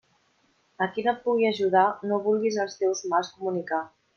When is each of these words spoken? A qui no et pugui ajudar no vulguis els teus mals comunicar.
A 0.85 0.87
qui 0.95 1.03
no 1.07 1.11
et 1.13 1.19
pugui 1.27 1.47
ajudar 1.49 1.85
no 2.13 2.19
vulguis 2.27 2.59
els 2.65 2.81
teus 2.81 3.07
mals 3.13 3.31
comunicar. 3.37 3.87